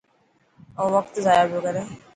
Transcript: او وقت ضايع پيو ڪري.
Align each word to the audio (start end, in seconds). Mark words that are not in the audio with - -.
او 0.79 0.85
وقت 0.95 1.13
ضايع 1.25 1.45
پيو 1.49 1.59
ڪري. 1.65 1.83